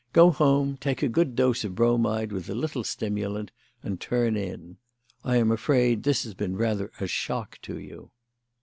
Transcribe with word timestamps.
Go 0.13 0.31
home, 0.31 0.77
take 0.77 1.03
a 1.03 1.07
good 1.07 1.35
dose 1.35 1.63
of 1.63 1.75
bromide 1.75 2.31
with 2.31 2.49
a 2.49 2.55
little 2.55 2.83
stimulant, 2.83 3.51
and 3.83 4.01
turn 4.01 4.35
in. 4.35 4.77
I 5.23 5.35
am 5.35 5.51
afraid 5.51 6.01
this 6.01 6.23
has 6.23 6.33
been 6.33 6.57
rather 6.57 6.91
a 6.99 7.05
shock 7.05 7.59
to 7.61 7.77
you." 7.79 8.09